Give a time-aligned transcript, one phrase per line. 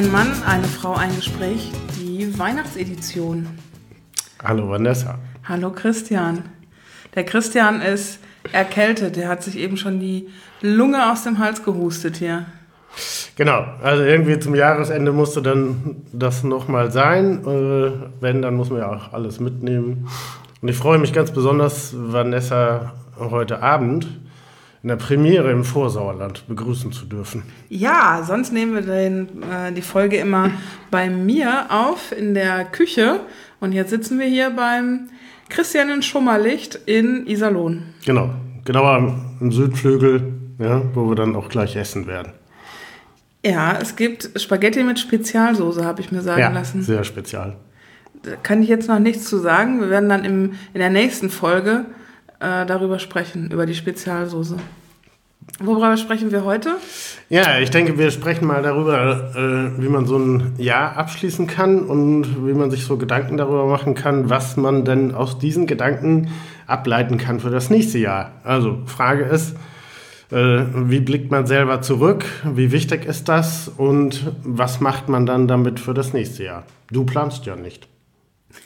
[0.00, 3.46] Ein Mann, eine Frau, ein Gespräch, die Weihnachtsedition.
[4.42, 5.18] Hallo Vanessa.
[5.46, 6.44] Hallo Christian.
[7.14, 8.18] Der Christian ist
[8.50, 10.30] erkältet, der hat sich eben schon die
[10.62, 12.46] Lunge aus dem Hals gehustet hier.
[13.36, 17.44] Genau, also irgendwie zum Jahresende musste dann das nochmal sein.
[17.44, 17.90] Äh,
[18.22, 20.08] wenn, dann muss man ja auch alles mitnehmen.
[20.62, 24.08] Und ich freue mich ganz besonders, Vanessa heute Abend
[24.82, 27.42] in der Premiere im Vorsauerland begrüßen zu dürfen.
[27.68, 30.50] Ja, sonst nehmen wir den, äh, die Folge immer
[30.90, 33.20] bei mir auf in der Küche.
[33.60, 35.10] Und jetzt sitzen wir hier beim
[35.50, 37.82] Christian in Schummerlicht in Iserlohn.
[38.06, 38.30] Genau,
[38.64, 42.32] genauer im Südflügel, ja, wo wir dann auch gleich essen werden.
[43.44, 46.82] Ja, es gibt Spaghetti mit Spezialsoße, habe ich mir sagen ja, lassen.
[46.82, 47.56] Sehr spezial.
[48.22, 49.80] Da kann ich jetzt noch nichts zu sagen.
[49.80, 51.86] Wir werden dann im, in der nächsten Folge
[52.40, 54.56] äh, darüber sprechen, über die Spezialsoße.
[55.58, 56.76] Worüber sprechen wir heute?
[57.28, 61.80] Ja, ich denke, wir sprechen mal darüber, äh, wie man so ein Jahr abschließen kann
[61.82, 66.28] und wie man sich so Gedanken darüber machen kann, was man denn aus diesen Gedanken
[66.66, 68.32] ableiten kann für das nächste Jahr.
[68.42, 69.54] Also Frage ist,
[70.30, 72.24] äh, wie blickt man selber zurück?
[72.44, 73.68] Wie wichtig ist das?
[73.68, 76.64] Und was macht man dann damit für das nächste Jahr?
[76.90, 77.89] Du planst ja nicht.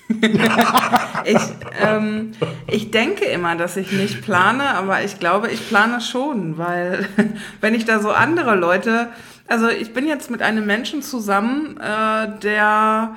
[1.24, 1.40] ich,
[1.80, 2.32] ähm,
[2.66, 7.08] ich denke immer, dass ich nicht plane, aber ich glaube, ich plane schon, weil
[7.60, 9.08] wenn ich da so andere Leute,
[9.46, 13.16] also ich bin jetzt mit einem Menschen zusammen, äh, der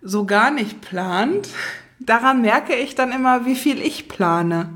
[0.00, 1.48] so gar nicht plant.
[2.00, 4.70] Daran merke ich dann immer, wie viel ich plane.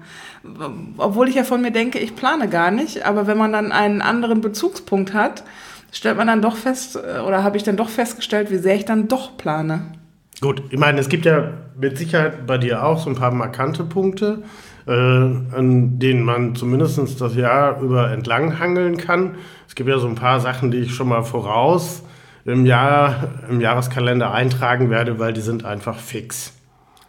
[0.96, 4.00] Obwohl ich ja von mir denke, ich plane gar nicht, aber wenn man dann einen
[4.00, 5.42] anderen Bezugspunkt hat,
[5.90, 8.84] stellt man dann doch fest, äh, oder habe ich dann doch festgestellt, wie sehr ich
[8.84, 9.92] dann doch plane.
[10.40, 13.84] Gut, ich meine, es gibt ja mit Sicherheit bei dir auch so ein paar markante
[13.84, 14.42] Punkte,
[14.86, 19.36] äh, an denen man zumindest das Jahr über entlang hangeln kann.
[19.66, 22.02] Es gibt ja so ein paar Sachen, die ich schon mal voraus
[22.44, 26.52] im Jahr, im Jahreskalender eintragen werde, weil die sind einfach fix.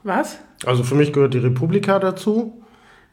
[0.04, 0.40] Was?
[0.66, 2.64] Also für mich gehört die Republika dazu.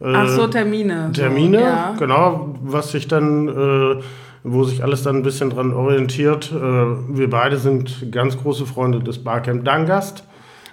[0.00, 1.10] Ach so, Termine.
[1.12, 1.94] Termine, so, ja.
[1.98, 4.02] genau, was sich dann äh,
[4.44, 6.52] wo sich alles dann ein bisschen dran orientiert.
[6.52, 10.22] Äh, wir beide sind ganz große Freunde des Barcamp Dangast.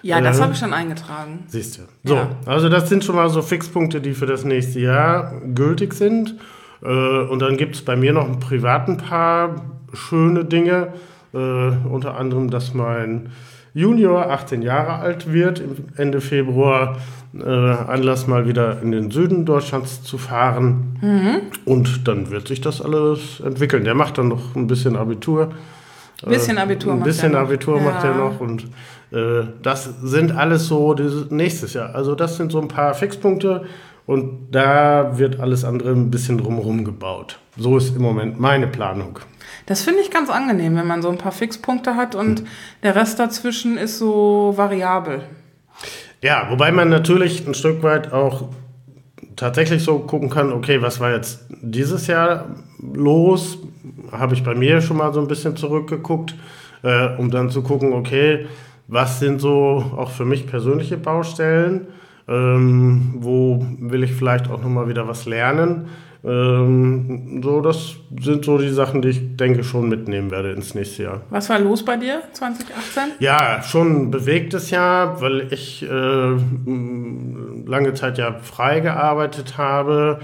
[0.03, 1.45] Ja, das äh, habe ich schon eingetragen.
[1.47, 1.81] Siehst du.
[2.03, 2.29] So, ja.
[2.45, 6.35] also das sind schon mal so Fixpunkte, die für das nächste Jahr gültig sind.
[6.83, 9.55] Äh, und dann gibt es bei mir noch ein privaten paar
[9.93, 10.93] schöne Dinge.
[11.33, 13.29] Äh, unter anderem, dass mein
[13.73, 15.61] Junior 18 Jahre alt wird,
[15.95, 16.97] Ende Februar
[17.33, 20.97] äh, Anlass mal wieder in den Süden Deutschlands zu fahren.
[21.01, 21.41] Mhm.
[21.65, 23.83] Und dann wird sich das alles entwickeln.
[23.85, 25.51] Der macht dann noch ein bisschen Abitur.
[26.23, 27.83] Ein bisschen Abitur äh, macht Ein bisschen er Abitur ja.
[27.83, 28.39] macht er noch.
[28.41, 28.65] Und
[29.11, 31.95] äh, das sind alles so dieses, nächstes Jahr.
[31.95, 33.63] Also das sind so ein paar Fixpunkte.
[34.05, 37.39] Und da wird alles andere ein bisschen drumherum gebaut.
[37.55, 39.19] So ist im Moment meine Planung.
[39.71, 42.47] Das finde ich ganz angenehm, wenn man so ein paar Fixpunkte hat und hm.
[42.83, 45.21] der Rest dazwischen ist so variabel.
[46.21, 48.49] Ja, wobei man natürlich ein Stück weit auch
[49.37, 52.47] tatsächlich so gucken kann, okay, was war jetzt dieses Jahr
[52.81, 53.59] los?
[54.11, 56.35] Habe ich bei mir schon mal so ein bisschen zurückgeguckt,
[56.83, 58.47] äh, um dann zu gucken, okay,
[58.89, 61.87] was sind so auch für mich persönliche Baustellen?
[62.27, 65.87] Ähm, wo will ich vielleicht auch nochmal wieder was lernen?
[66.23, 71.03] Ähm, so, das sind so die Sachen, die ich denke schon mitnehmen werde ins nächste
[71.03, 71.21] Jahr.
[71.31, 73.03] Was war los bei dir 2018?
[73.19, 75.87] Ja, schon ein bewegtes Jahr, weil ich äh,
[77.65, 80.19] lange Zeit ja frei gearbeitet habe.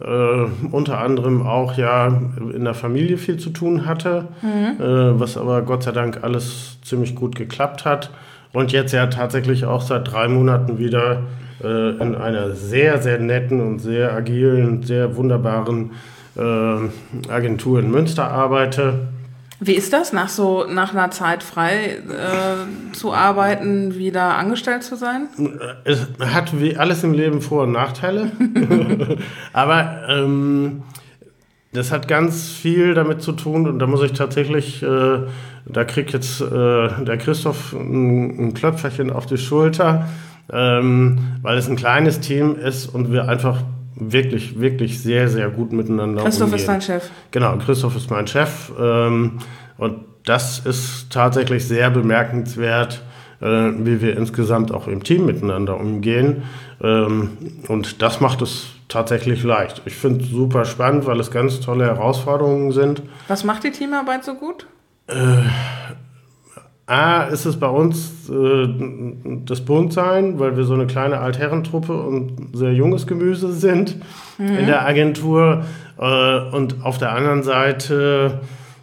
[0.00, 2.06] Äh, unter anderem auch ja
[2.54, 4.82] in der Familie viel zu tun hatte, mhm.
[4.82, 8.10] äh, was aber Gott sei Dank alles ziemlich gut geklappt hat.
[8.52, 11.24] Und jetzt ja tatsächlich auch seit drei Monaten wieder
[11.62, 15.92] äh, in einer sehr, sehr netten und sehr agilen, sehr wunderbaren
[16.36, 19.08] äh, Agentur in Münster arbeite.
[19.62, 24.96] Wie ist das, nach so nach einer Zeit frei äh, zu arbeiten, wieder angestellt zu
[24.96, 25.28] sein?
[25.84, 28.32] Es hat wie alles im Leben Vor- und Nachteile.
[29.52, 30.82] Aber ähm,
[31.72, 35.18] das hat ganz viel damit zu tun und da muss ich tatsächlich, äh,
[35.66, 40.08] da kriegt jetzt äh, der Christoph ein, ein Klöpferchen auf die Schulter
[40.52, 43.62] ähm, weil es ein kleines Team ist und wir einfach
[43.94, 46.60] wirklich, wirklich sehr, sehr gut miteinander Christoph umgehen.
[46.60, 47.10] ist dein Chef.
[47.30, 49.38] Genau, Christoph ist mein Chef ähm,
[49.76, 53.02] und das ist tatsächlich sehr bemerkenswert,
[53.40, 56.42] äh, wie wir insgesamt auch im Team miteinander umgehen
[56.82, 57.36] ähm,
[57.68, 59.82] und das macht es tatsächlich leicht.
[59.84, 63.02] Ich finde es super spannend, weil es ganz tolle Herausforderungen sind.
[63.28, 64.66] Was macht die Teamarbeit so gut?
[65.06, 65.14] Äh,
[66.90, 68.68] A, ist es bei uns äh,
[69.46, 73.96] das Buntsein, weil wir so eine kleine Altherrentruppe und sehr junges Gemüse sind
[74.38, 74.58] mhm.
[74.58, 75.64] in der Agentur.
[75.98, 78.40] Äh, und auf der anderen Seite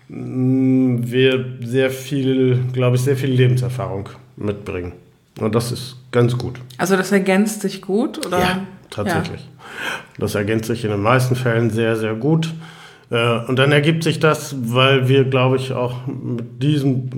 [0.07, 4.94] mm, wir sehr viel, glaube ich, sehr viel Lebenserfahrung mitbringen.
[5.39, 6.59] Und das ist ganz gut.
[6.77, 8.39] Also das ergänzt sich gut, oder?
[8.39, 8.59] Ja,
[8.89, 9.42] tatsächlich.
[9.42, 9.65] Ja.
[10.19, 12.54] Das ergänzt sich in den meisten Fällen sehr, sehr gut.
[13.09, 17.09] Äh, und dann ergibt sich das, weil wir, glaube ich, auch mit diesem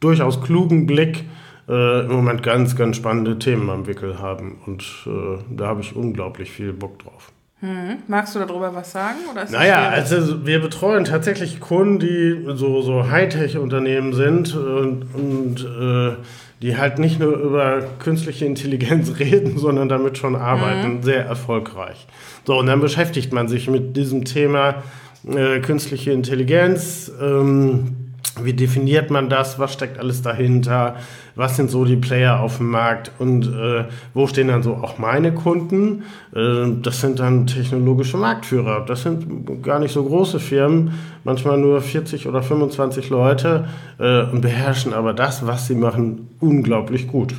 [0.00, 1.24] durchaus klugen Blick
[1.68, 4.58] äh, im Moment ganz, ganz spannende Themen am Wickel haben.
[4.66, 7.32] Und äh, da habe ich unglaublich viel Bock drauf.
[7.60, 7.98] Hm.
[8.08, 9.18] Magst du darüber was sagen?
[9.30, 16.16] Oder naja, also wir betreuen tatsächlich Kunden, die so, so Hightech-Unternehmen sind und, und äh,
[16.62, 21.02] die halt nicht nur über künstliche Intelligenz reden, sondern damit schon arbeiten, mhm.
[21.02, 22.06] sehr erfolgreich.
[22.46, 24.82] So, und dann beschäftigt man sich mit diesem Thema
[25.28, 27.10] äh, künstliche Intelligenz.
[27.20, 27.96] Ähm,
[28.40, 29.58] wie definiert man das?
[29.58, 30.96] Was steckt alles dahinter?
[31.34, 33.12] Was sind so die Player auf dem Markt?
[33.18, 33.84] Und äh,
[34.14, 36.04] wo stehen dann so auch meine Kunden?
[36.34, 38.84] Äh, das sind dann technologische Marktführer.
[38.86, 40.92] Das sind gar nicht so große Firmen,
[41.24, 43.66] manchmal nur 40 oder 25 Leute
[43.98, 47.34] äh, und beherrschen aber das, was sie machen, unglaublich gut.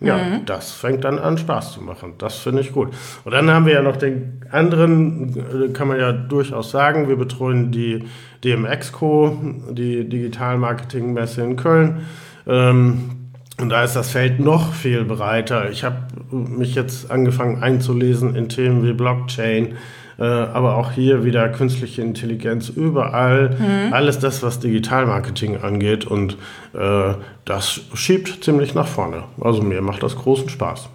[0.00, 0.46] Ja, mhm.
[0.46, 2.14] das fängt dann an Spaß zu machen.
[2.18, 2.88] Das finde ich gut.
[3.24, 7.16] Und dann haben wir ja noch den anderen, äh, kann man ja durchaus sagen, wir
[7.16, 8.04] betreuen die
[8.44, 9.36] DMX-Co,
[9.70, 12.06] die Digital-Marketing-Messe in Köln.
[12.46, 13.10] Ähm,
[13.60, 15.70] und da ist das Feld noch viel breiter.
[15.70, 15.96] Ich habe
[16.30, 19.76] mich jetzt angefangen einzulesen in Themen wie Blockchain,
[20.18, 23.56] äh, aber auch hier wieder künstliche Intelligenz überall.
[23.58, 23.92] Mhm.
[23.92, 26.04] Alles das, was Digitalmarketing angeht.
[26.06, 26.36] Und
[26.72, 27.14] äh,
[27.44, 29.24] das schiebt ziemlich nach vorne.
[29.40, 30.88] Also mir macht das großen Spaß.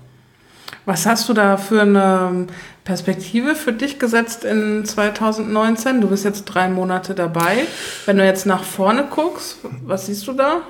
[0.86, 2.48] Was hast du da für eine
[2.83, 6.01] Perspektive für dich gesetzt in 2019?
[6.01, 7.59] Du bist jetzt drei Monate dabei.
[8.06, 10.62] Wenn du jetzt nach vorne guckst, was siehst du da?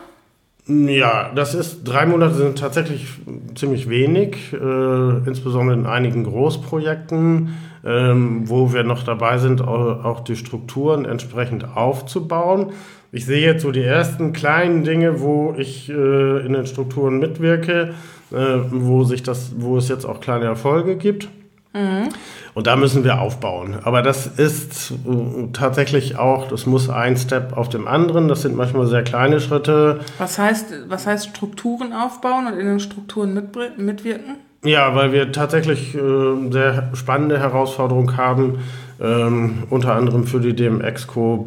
[0.66, 3.06] Ja, das ist, drei Monate sind tatsächlich
[3.54, 7.50] ziemlich wenig, äh, insbesondere in einigen Großprojekten,
[7.86, 12.72] ähm, wo wir noch dabei sind, auch, die Strukturen entsprechend aufzubauen.
[13.12, 17.94] Ich sehe jetzt so die ersten kleinen Dinge, wo ich äh, in den Strukturen mitwirke,
[18.32, 18.36] äh,
[18.72, 21.28] wo sich das, wo es jetzt auch kleine Erfolge gibt.
[21.74, 22.10] Mhm.
[22.54, 23.78] Und da müssen wir aufbauen.
[23.84, 28.28] Aber das ist äh, tatsächlich auch, das muss ein Step auf dem anderen.
[28.28, 30.02] Das sind manchmal sehr kleine Schritte.
[30.20, 33.34] Was heißt, was heißt Strukturen aufbauen und in den Strukturen
[33.78, 34.38] mitwirken?
[34.64, 38.60] Ja, weil wir tatsächlich äh, sehr spannende Herausforderungen haben,
[39.04, 41.46] ähm, unter anderem für die DMX-Co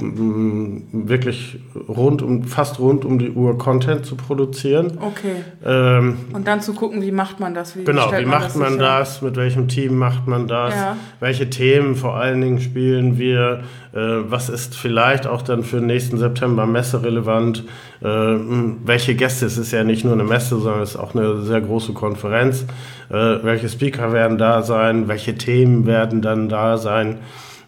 [0.92, 1.58] wirklich
[1.88, 4.98] rund um, fast rund um die Uhr Content zu produzieren.
[5.00, 5.36] Okay.
[5.64, 7.74] Ähm, und dann zu gucken, wie macht man das?
[7.74, 9.22] Wie genau, wie macht das man das?
[9.22, 10.74] Mit welchem Team macht man das?
[10.74, 10.96] Ja.
[11.18, 13.62] Welche Themen vor allen Dingen spielen wir?
[13.94, 13.98] Äh,
[14.28, 17.64] was ist vielleicht auch dann für den nächsten September messerelevant?
[18.02, 19.46] Äh, welche Gäste?
[19.46, 22.66] Es ist ja nicht nur eine Messe, sondern es ist auch eine sehr große Konferenz.
[23.08, 25.08] Äh, welche Speaker werden da sein?
[25.08, 27.16] Welche Themen werden dann da sein?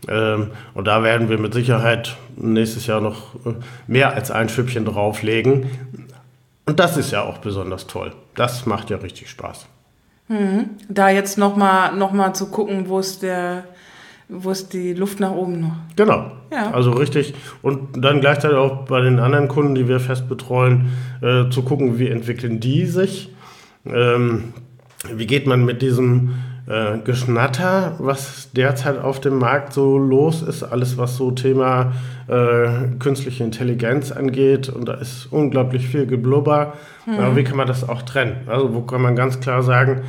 [0.06, 3.54] Ähm, und da werden wir mit Sicherheit nächstes Jahr noch äh,
[3.86, 5.66] mehr als ein Schüppchen drauflegen.
[6.66, 8.12] Und das ist ja auch besonders toll.
[8.34, 9.66] Das macht ja richtig Spaß.
[10.28, 10.70] Mhm.
[10.88, 13.64] Da jetzt nochmal noch mal zu gucken, wo ist der,
[14.28, 15.76] wo ist die Luft nach oben noch?
[15.96, 16.30] Genau.
[16.52, 16.70] Ja.
[16.72, 17.34] Also richtig.
[17.62, 21.98] Und dann gleichzeitig auch bei den anderen Kunden, die wir fest betreuen, äh, zu gucken,
[21.98, 23.32] wie entwickeln die sich.
[23.86, 24.52] Ähm,
[25.14, 26.34] wie geht man mit diesem
[26.68, 31.92] äh, Geschnatter, was derzeit auf dem Markt so los ist, alles was so Thema
[32.26, 36.74] äh, künstliche Intelligenz angeht und da ist unglaublich viel Geblubber.
[37.06, 37.18] Mhm.
[37.18, 38.36] Aber wie kann man das auch trennen?
[38.46, 40.02] Also wo kann man ganz klar sagen,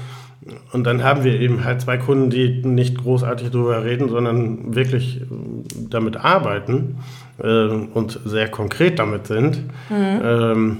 [0.72, 5.22] und dann haben wir eben halt zwei Kunden, die nicht großartig darüber reden, sondern wirklich
[5.90, 6.98] damit arbeiten
[7.42, 9.60] äh, und sehr konkret damit sind.
[9.90, 10.22] Mhm.
[10.24, 10.78] Ähm,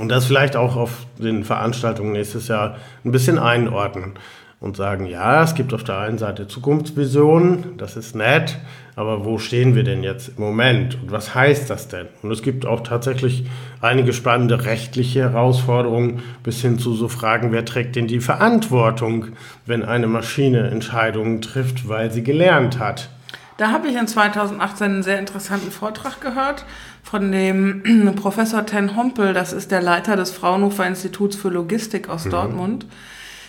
[0.00, 4.14] und das vielleicht auch auf den Veranstaltungen nächstes Jahr ein bisschen einordnen
[4.62, 8.58] und sagen, ja, es gibt auf der einen Seite Zukunftsvisionen, das ist nett,
[8.94, 12.06] aber wo stehen wir denn jetzt im Moment und was heißt das denn?
[12.22, 13.44] Und es gibt auch tatsächlich
[13.80, 19.26] einige spannende rechtliche Herausforderungen bis hin zu so Fragen, wer trägt denn die Verantwortung,
[19.66, 23.08] wenn eine Maschine Entscheidungen trifft, weil sie gelernt hat.
[23.56, 26.64] Da habe ich in 2018 einen sehr interessanten Vortrag gehört
[27.02, 32.26] von dem Professor Ten Hompel, das ist der Leiter des Fraunhofer Instituts für Logistik aus
[32.26, 32.30] mhm.
[32.30, 32.86] Dortmund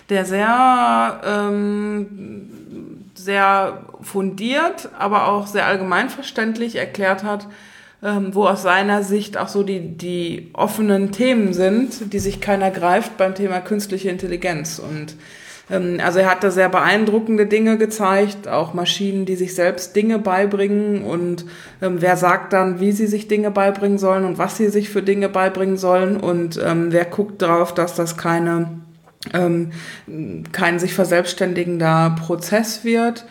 [0.09, 2.49] der sehr, ähm,
[3.15, 7.47] sehr fundiert, aber auch sehr allgemeinverständlich erklärt hat,
[8.03, 12.69] ähm, wo aus seiner Sicht auch so die, die offenen Themen sind, die sich keiner
[12.69, 14.79] greift beim Thema künstliche Intelligenz.
[14.79, 15.15] Und
[15.69, 20.19] ähm, also er hat da sehr beeindruckende Dinge gezeigt, auch Maschinen, die sich selbst Dinge
[20.19, 21.45] beibringen und
[21.81, 25.01] ähm, wer sagt dann, wie sie sich Dinge beibringen sollen und was sie sich für
[25.01, 28.82] Dinge beibringen sollen und ähm, wer guckt darauf, dass das keine
[29.33, 29.71] ähm,
[30.51, 33.25] kein sich verselbstständigender Prozess wird.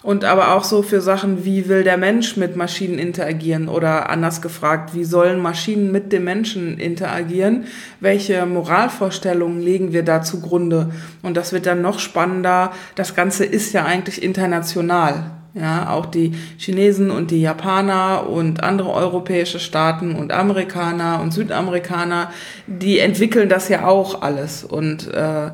[0.00, 4.40] Und aber auch so für Sachen, wie will der Mensch mit Maschinen interagieren oder anders
[4.40, 7.64] gefragt, wie sollen Maschinen mit dem Menschen interagieren?
[7.98, 10.92] Welche Moralvorstellungen legen wir da zugrunde?
[11.22, 12.70] Und das wird dann noch spannender.
[12.94, 15.37] Das Ganze ist ja eigentlich international.
[15.58, 22.30] Ja, auch die Chinesen und die Japaner und andere europäische Staaten und Amerikaner und Südamerikaner,
[22.66, 24.62] die entwickeln das ja auch alles.
[24.62, 25.50] Und äh,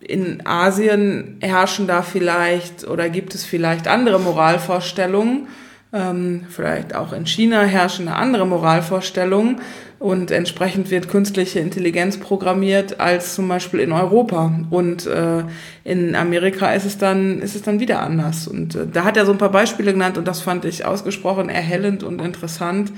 [0.00, 5.48] in Asien herrschen da vielleicht oder gibt es vielleicht andere Moralvorstellungen.
[5.92, 9.60] Ähm, vielleicht auch in China herrschen andere Moralvorstellungen
[9.98, 14.52] und entsprechend wird künstliche Intelligenz programmiert als zum Beispiel in Europa.
[14.70, 15.42] Und äh,
[15.82, 18.46] in Amerika ist es dann, ist es dann wieder anders.
[18.46, 21.48] Und äh, da hat er so ein paar Beispiele genannt und das fand ich ausgesprochen
[21.48, 22.92] erhellend und interessant.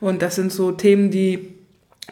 [0.00, 1.53] Und das sind so Themen, die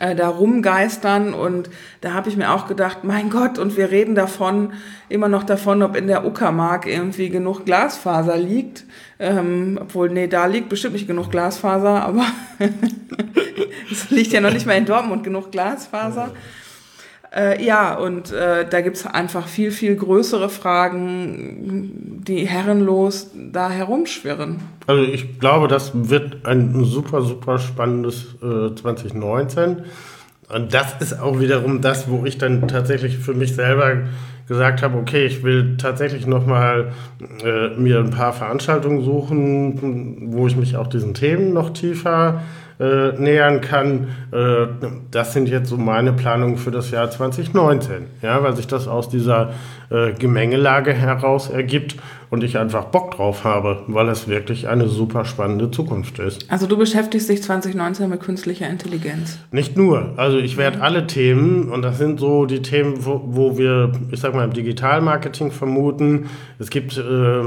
[0.01, 1.71] äh, da rumgeistern und
[2.01, 4.73] da habe ich mir auch gedacht, mein Gott, und wir reden davon,
[5.09, 8.85] immer noch davon, ob in der Uckermark irgendwie genug Glasfaser liegt.
[9.19, 12.25] Ähm, obwohl, nee, da liegt bestimmt nicht genug Glasfaser, aber
[13.91, 16.33] es liegt ja noch nicht mal in Dortmund genug Glasfaser.
[17.35, 24.61] Äh, ja, und äh, da gibt's einfach viel, viel größere Fragen, die herrenlos da herumschwirren.
[24.87, 29.83] Also ich glaube, das wird ein super, super spannendes äh, 2019.
[30.53, 34.03] Und das ist auch wiederum das, wo ich dann tatsächlich für mich selber
[34.47, 36.93] gesagt habe, okay, ich will tatsächlich nochmal
[37.43, 42.43] äh, mir ein paar Veranstaltungen suchen, wo ich mich auch diesen Themen noch tiefer
[42.83, 44.09] äh, nähern kann.
[44.33, 44.67] Äh,
[45.12, 49.09] das sind jetzt so meine Planungen für das Jahr 2019, ja, weil sich das aus
[49.09, 49.53] dieser
[49.91, 51.95] äh, Gemengelage heraus ergibt
[52.31, 56.51] und ich einfach Bock drauf habe, weil es wirklich eine super spannende Zukunft ist.
[56.51, 59.39] Also du beschäftigst dich 2019 mit künstlicher Intelligenz?
[59.53, 60.15] Nicht nur.
[60.17, 64.19] Also ich werde alle Themen, und das sind so die Themen, wo, wo wir, ich
[64.19, 66.31] sag mal, im Digitalmarketing vermuten.
[66.59, 67.43] Es gibt äh,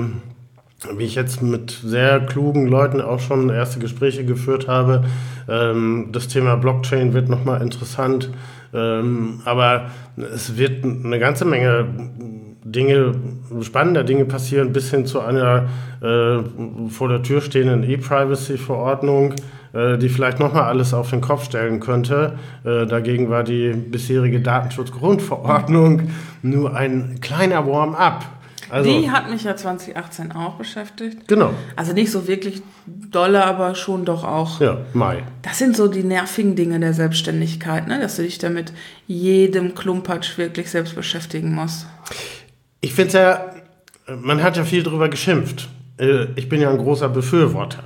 [0.98, 5.04] wie ich jetzt mit sehr klugen Leuten auch schon erste Gespräche geführt habe.
[5.48, 8.30] Ähm, das Thema Blockchain wird nochmal interessant.
[8.74, 9.86] Ähm, aber
[10.18, 11.88] es wird eine ganze Menge
[12.66, 13.12] Dinge,
[13.62, 15.68] spannender Dinge passieren, bis hin zu einer
[16.02, 16.40] äh,
[16.90, 19.36] vor der Tür stehenden E-Privacy-Verordnung,
[19.74, 22.34] äh, die vielleicht nochmal alles auf den Kopf stellen könnte.
[22.64, 26.10] Äh, dagegen war die bisherige Datenschutzgrundverordnung
[26.42, 28.26] nur ein kleiner Warm-up.
[28.70, 31.28] Also, die hat mich ja 2018 auch beschäftigt.
[31.28, 31.54] Genau.
[31.76, 34.60] Also nicht so wirklich dolle, aber schon doch auch.
[34.60, 35.24] Ja, Mai.
[35.42, 38.00] Das sind so die nervigen Dinge der Selbstständigkeit, ne?
[38.00, 38.74] dass du dich damit
[39.08, 41.86] jedem Klumpatsch wirklich selbst beschäftigen musst.
[42.82, 43.46] Ich finde es ja,
[44.16, 45.70] man hat ja viel drüber geschimpft.
[46.00, 47.84] Äh, ich bin ja ein großer Befürworter.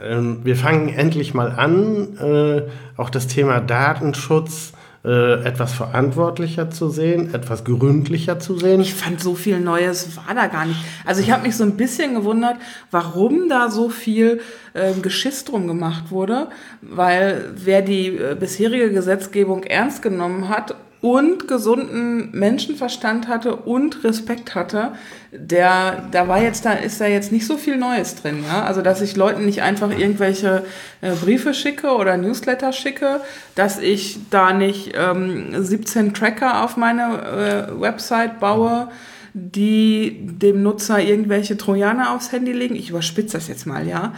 [0.00, 2.62] Ähm, wir fangen endlich mal an, äh,
[2.96, 4.72] auch das Thema Datenschutz
[5.04, 8.80] äh, etwas verantwortlicher zu sehen, etwas gründlicher zu sehen.
[8.80, 10.78] Ich fand so viel Neues war da gar nicht.
[11.04, 12.56] Also ich habe mich so ein bisschen gewundert,
[12.90, 14.40] warum da so viel
[14.74, 16.48] äh, Geschiss drum gemacht wurde,
[16.82, 24.54] weil wer die äh, bisherige Gesetzgebung ernst genommen hat und gesunden Menschenverstand hatte und Respekt
[24.54, 24.92] hatte,
[25.32, 28.62] der, da war jetzt, da ist da jetzt nicht so viel Neues drin, ja.
[28.62, 30.64] Also, dass ich Leuten nicht einfach irgendwelche
[31.00, 33.20] äh, Briefe schicke oder Newsletter schicke,
[33.56, 38.88] dass ich da nicht ähm, 17 Tracker auf meine äh, Website baue,
[39.34, 42.76] die dem Nutzer irgendwelche Trojaner aufs Handy legen.
[42.76, 44.12] Ich überspitze das jetzt mal, ja.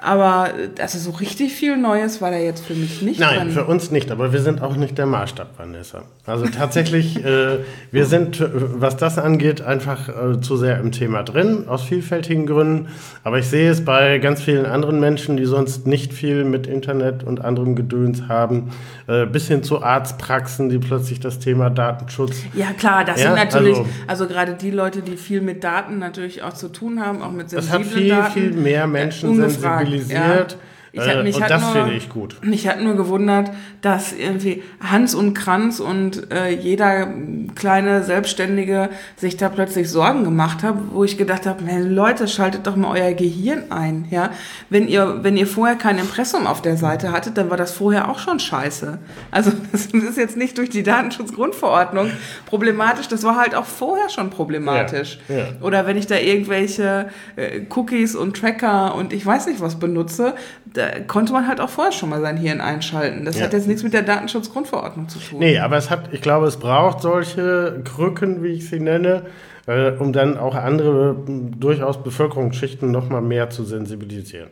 [0.00, 3.18] Aber also so richtig viel Neues war da jetzt für mich nicht.
[3.18, 3.50] Nein, dran.
[3.50, 6.02] für uns nicht, aber wir sind auch nicht der Maßstab, Vanessa.
[6.24, 7.58] Also tatsächlich, äh,
[7.90, 12.88] wir sind, was das angeht, einfach äh, zu sehr im Thema drin, aus vielfältigen Gründen.
[13.24, 17.24] Aber ich sehe es bei ganz vielen anderen Menschen, die sonst nicht viel mit Internet
[17.24, 18.70] und anderem Gedöns haben,
[19.08, 22.42] äh, bis hin zu Arztpraxen, die plötzlich das Thema Datenschutz.
[22.54, 25.98] Ja, klar, das ja, sind natürlich, also, also, gerade die Leute, die viel mit Daten
[25.98, 27.84] natürlich auch zu tun haben, auch mit sensiblen Daten.
[27.84, 30.52] Das hat viel, Daten, viel mehr Menschen sensibilisiert.
[30.52, 30.58] Ja.
[30.98, 32.36] Ich, äh, mich und das nur, finde ich gut.
[32.42, 33.50] Mich hat nur gewundert,
[33.80, 37.08] dass irgendwie Hans und Kranz und äh, jeder
[37.54, 42.76] kleine Selbstständige sich da plötzlich Sorgen gemacht haben, wo ich gedacht habe, Leute, schaltet doch
[42.76, 44.06] mal euer Gehirn ein.
[44.10, 44.30] Ja?
[44.70, 48.10] Wenn, ihr, wenn ihr vorher kein Impressum auf der Seite hattet, dann war das vorher
[48.10, 48.98] auch schon scheiße.
[49.30, 52.10] Also das ist jetzt nicht durch die Datenschutzgrundverordnung
[52.46, 55.18] problematisch, das war halt auch vorher schon problematisch.
[55.28, 55.44] Ja, ja.
[55.60, 60.34] Oder wenn ich da irgendwelche äh, Cookies und Tracker und ich weiß nicht was benutze,
[60.72, 63.24] da konnte man halt auch vorher schon mal sein Hirn einschalten.
[63.24, 63.44] Das ja.
[63.44, 65.38] hat jetzt nichts mit der Datenschutzgrundverordnung zu tun.
[65.38, 69.26] Nee, aber es hat, ich glaube, es braucht solche Krücken, wie ich sie nenne,
[69.66, 74.48] äh, um dann auch andere durchaus Bevölkerungsschichten noch mal mehr zu sensibilisieren.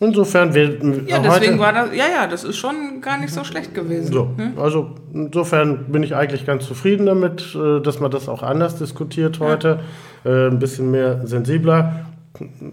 [0.00, 3.74] Insofern wir ja, deswegen war das, ja, ja, das ist schon gar nicht so schlecht
[3.74, 4.12] gewesen.
[4.12, 4.56] So, hm?
[4.56, 9.40] also insofern bin ich eigentlich ganz zufrieden damit, äh, dass man das auch anders diskutiert
[9.40, 9.80] heute,
[10.24, 10.30] ja.
[10.30, 12.06] äh, ein bisschen mehr sensibler.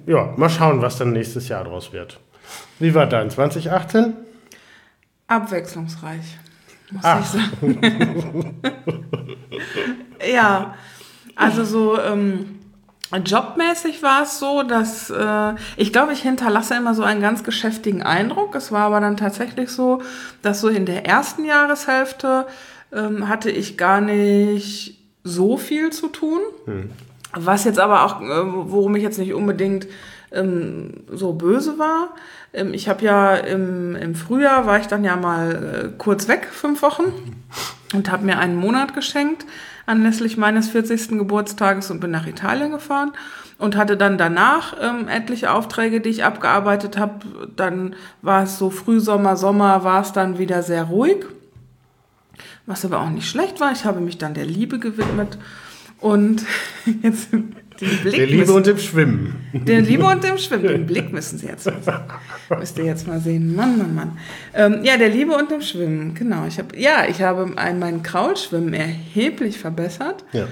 [0.05, 2.19] Ja, mal schauen, was dann nächstes Jahr draus wird.
[2.79, 4.13] Wie war dein 2018?
[5.27, 6.37] Abwechslungsreich,
[6.91, 7.19] muss Ach.
[7.19, 8.61] ich sagen.
[10.33, 10.75] ja,
[11.35, 11.99] also so.
[11.99, 12.59] Ähm,
[13.23, 18.03] Jobmäßig war es so, dass äh, ich glaube, ich hinterlasse immer so einen ganz geschäftigen
[18.03, 18.55] Eindruck.
[18.55, 20.01] Es war aber dann tatsächlich so,
[20.41, 22.45] dass so in der ersten Jahreshälfte
[22.91, 26.39] ähm, hatte ich gar nicht so viel zu tun.
[26.65, 26.89] Hm.
[27.33, 29.87] Was jetzt aber auch, äh, worum ich jetzt nicht unbedingt
[30.35, 32.15] ähm, so böse war.
[32.53, 36.47] Ähm, ich habe ja im, im Frühjahr war ich dann ja mal äh, kurz weg,
[36.51, 37.13] fünf Wochen,
[37.93, 39.45] und habe mir einen Monat geschenkt
[39.85, 41.09] anlässlich meines 40.
[41.09, 43.11] Geburtstages und bin nach Italien gefahren
[43.57, 47.25] und hatte dann danach ähm, etliche Aufträge, die ich abgearbeitet habe.
[47.55, 51.25] Dann war es so Frühsommer, Sommer, war es dann wieder sehr ruhig,
[52.65, 53.71] was aber auch nicht schlecht war.
[53.71, 55.37] Ich habe mich dann der Liebe gewidmet
[55.99, 56.43] und
[57.01, 57.29] jetzt
[57.81, 59.35] den Blick der Liebe müssen, und dem Schwimmen.
[59.53, 60.67] Der Liebe und dem Schwimmen.
[60.67, 62.59] Den Blick müssen Sie jetzt mal sehen.
[62.59, 63.55] Müsst ihr jetzt mal sehen.
[63.55, 64.17] Mann, Mann, Mann.
[64.53, 66.13] Ähm, ja, der Liebe und dem Schwimmen.
[66.13, 66.45] Genau.
[66.47, 70.23] Ich hab, ja, ich habe mein Kraulschwimmen erheblich verbessert.
[70.33, 70.47] Ja.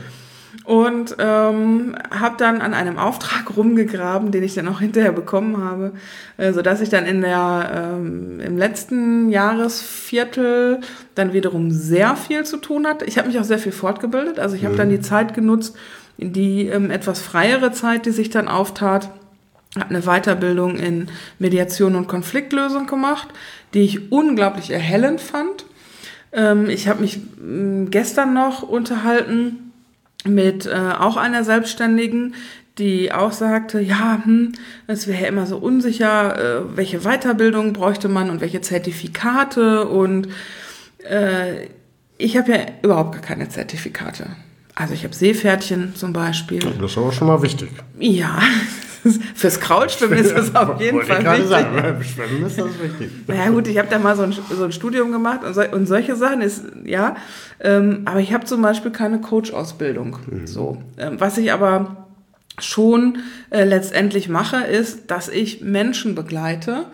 [0.65, 5.93] Und ähm, habe dann an einem Auftrag rumgegraben, den ich dann auch hinterher bekommen habe,
[6.37, 10.79] äh, sodass ich dann in der, ähm, im letzten Jahresviertel
[11.15, 13.05] dann wiederum sehr viel zu tun hatte.
[13.05, 14.39] Ich habe mich auch sehr viel fortgebildet.
[14.39, 14.77] Also ich habe mhm.
[14.77, 15.75] dann die Zeit genutzt,
[16.17, 19.09] die ähm, etwas freiere Zeit, die sich dann auftat,
[19.77, 21.07] habe eine Weiterbildung in
[21.39, 23.27] Mediation und Konfliktlösung gemacht,
[23.73, 25.65] die ich unglaublich erhellend fand.
[26.31, 29.72] Ähm, ich habe mich äh, gestern noch unterhalten
[30.25, 32.35] mit äh, auch einer Selbstständigen,
[32.77, 34.53] die auch sagte, ja, hm,
[34.87, 40.27] es wäre ja immer so unsicher, äh, welche Weiterbildung bräuchte man und welche Zertifikate und
[41.07, 41.67] äh,
[42.17, 44.27] ich habe ja überhaupt gar keine Zertifikate.
[44.75, 46.59] Also ich habe Seepferdchen zum Beispiel.
[46.59, 47.69] Das ist aber schon mal wichtig.
[47.99, 48.41] Ja,
[49.35, 51.47] fürs Kraulschwimmen ist das auf jeden Fall ich wichtig.
[51.47, 53.11] Sagen, Schwimmen ist das wichtig.
[53.27, 55.87] Naja gut, ich habe da mal so ein, so ein Studium gemacht und, so, und,
[55.87, 57.15] solche Sachen ist, ja.
[57.59, 60.17] Ähm, aber ich habe zum Beispiel keine Coach-Ausbildung.
[60.29, 60.47] Mhm.
[60.47, 60.81] So.
[60.97, 62.07] Ähm, was ich aber
[62.59, 66.85] schon äh, letztendlich mache, ist, dass ich Menschen begleite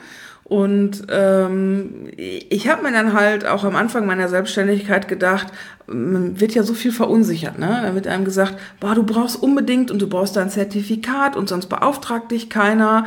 [0.50, 5.48] und ähm, ich habe mir dann halt auch am Anfang meiner Selbstständigkeit gedacht,
[5.86, 7.82] man wird ja so viel verunsichert, ne?
[7.84, 11.50] Da wird einem gesagt, boah, du brauchst unbedingt und du brauchst da ein Zertifikat und
[11.50, 13.06] sonst beauftragt dich keiner.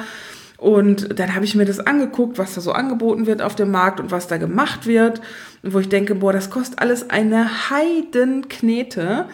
[0.57, 3.99] Und dann habe ich mir das angeguckt, was da so angeboten wird auf dem Markt
[3.99, 5.21] und was da gemacht wird.
[5.65, 9.27] Und wo ich denke, boah, das kostet alles eine Heidenknete.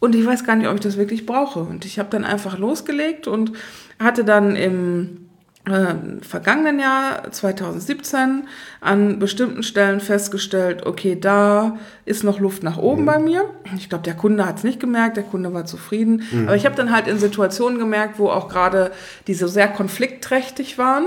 [0.00, 1.60] Und ich weiß gar nicht, ob ich das wirklich brauche.
[1.60, 3.52] Und ich habe dann einfach losgelegt und
[4.00, 5.27] hatte dann im
[5.70, 8.44] äh, vergangenen Jahr 2017
[8.80, 13.06] an bestimmten Stellen festgestellt, okay, da ist noch Luft nach oben mhm.
[13.06, 13.44] bei mir.
[13.76, 16.22] Ich glaube, der Kunde hat es nicht gemerkt, der Kunde war zufrieden.
[16.30, 16.46] Mhm.
[16.46, 18.92] Aber ich habe dann halt in Situationen gemerkt, wo auch gerade
[19.26, 21.06] diese sehr konfliktträchtig waren,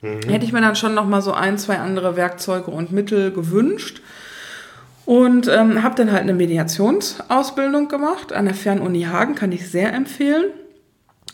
[0.00, 0.20] mhm.
[0.28, 4.02] hätte ich mir dann schon noch mal so ein, zwei andere Werkzeuge und Mittel gewünscht.
[5.04, 9.92] Und ähm, habe dann halt eine Mediationsausbildung gemacht an der Fernuni Hagen, kann ich sehr
[9.92, 10.44] empfehlen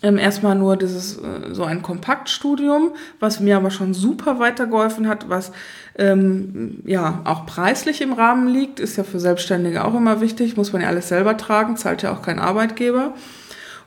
[0.03, 5.29] ähm, erstmal nur dieses äh, so ein Kompaktstudium, was mir aber schon super weitergeholfen hat,
[5.29, 5.53] was
[5.97, 10.73] ähm, ja auch preislich im Rahmen liegt, ist ja für Selbstständige auch immer wichtig, muss
[10.73, 13.15] man ja alles selber tragen, zahlt ja auch kein Arbeitgeber.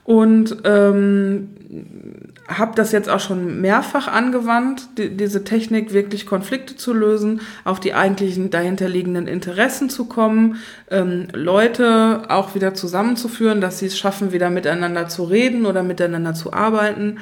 [0.04, 1.50] Und ähm,
[2.48, 7.80] habe das jetzt auch schon mehrfach angewandt, die, diese Technik wirklich Konflikte zu lösen, auf
[7.80, 10.58] die eigentlichen dahinterliegenden Interessen zu kommen,
[10.90, 16.34] ähm, Leute auch wieder zusammenzuführen, dass sie es schaffen, wieder miteinander zu reden oder miteinander
[16.34, 17.18] zu arbeiten.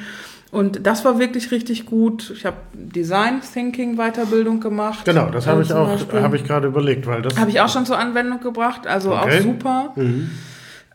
[0.52, 2.32] Und das war wirklich richtig gut.
[2.36, 5.06] Ich habe Design Thinking Weiterbildung gemacht.
[5.06, 7.70] Genau, das habe äh, ich auch, habe ich gerade überlegt, weil das habe ich auch
[7.70, 8.88] schon zur Anwendung gebracht.
[8.88, 9.38] Also okay.
[9.38, 9.94] auch super.
[9.96, 10.32] Mhm.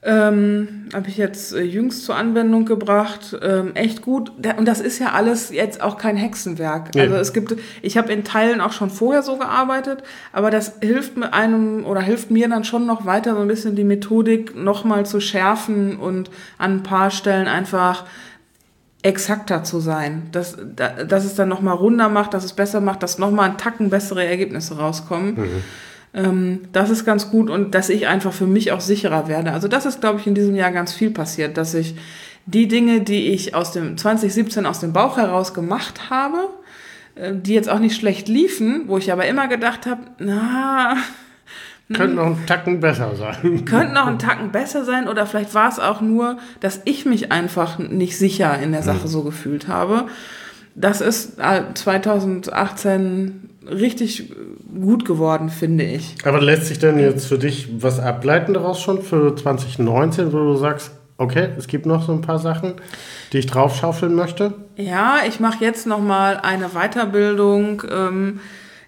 [0.07, 3.39] Ähm, habe ich jetzt äh, jüngst zur Anwendung gebracht.
[3.43, 4.33] Ähm, echt gut.
[4.59, 6.95] Und das ist ja alles jetzt auch kein Hexenwerk.
[6.95, 7.05] Ja.
[7.05, 11.17] Also es gibt, ich habe in Teilen auch schon vorher so gearbeitet, aber das hilft
[11.17, 15.07] mir einem oder hilft mir dann schon noch weiter, so ein bisschen die Methodik nochmal
[15.07, 18.05] zu schärfen und an ein paar Stellen einfach
[19.03, 20.29] exakter zu sein.
[20.33, 23.89] Dass, dass es dann nochmal runder macht, dass es besser macht, dass nochmal ein Tacken
[23.89, 25.35] bessere Ergebnisse rauskommen.
[25.35, 25.63] Mhm.
[26.15, 29.53] Ähm, das ist ganz gut und dass ich einfach für mich auch sicherer werde.
[29.53, 31.97] Also das ist, glaube ich, in diesem Jahr ganz viel passiert, dass ich
[32.47, 36.49] die Dinge, die ich aus dem 2017 aus dem Bauch heraus gemacht habe,
[37.17, 40.97] äh, die jetzt auch nicht schlecht liefen, wo ich aber immer gedacht habe, na,
[41.93, 43.65] könnte noch ein Tacken besser sein.
[43.67, 47.31] Könnte noch ein Tacken besser sein oder vielleicht war es auch nur, dass ich mich
[47.31, 50.07] einfach nicht sicher in der Sache so gefühlt habe.
[50.75, 51.39] Das ist
[51.75, 54.33] 2018 äh, richtig
[54.81, 56.15] gut geworden, finde ich.
[56.25, 60.57] Aber lässt sich denn jetzt für dich was ableiten daraus schon für 2019, wo du
[60.57, 62.75] sagst, okay, es gibt noch so ein paar Sachen,
[63.33, 64.55] die ich draufschaufeln möchte?
[64.77, 68.41] Ja, ich mache jetzt noch mal eine Weiterbildung ähm,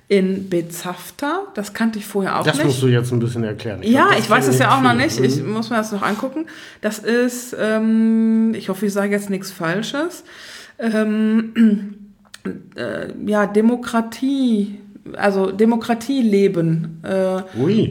[0.09, 1.45] in Bezafta.
[1.55, 2.67] Das kannte ich vorher auch das nicht.
[2.67, 3.83] Das musst du jetzt ein bisschen erklären.
[3.83, 4.89] Ich ja, glaub, ich weiß es ja auch viel.
[4.89, 5.21] noch nicht.
[5.21, 6.47] Ich muss mir das noch angucken.
[6.81, 10.25] Das ist, ähm, ich hoffe, ich sage jetzt nichts Falsches.
[10.79, 11.95] Ähm,
[12.77, 14.79] äh, ja, Demokratie
[15.15, 17.43] also Demokratie leben äh,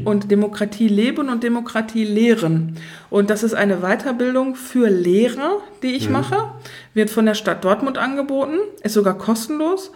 [0.04, 2.78] und Demokratie leben und Demokratie lehren.
[3.10, 6.13] Und das ist eine Weiterbildung für Lehrer, die ich mhm.
[6.13, 6.52] mache,
[6.93, 9.91] wird von der Stadt Dortmund angeboten, ist sogar kostenlos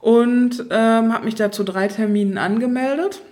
[0.00, 3.22] und ähm, habe mich da zu drei Terminen angemeldet.